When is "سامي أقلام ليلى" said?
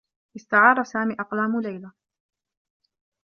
0.83-1.91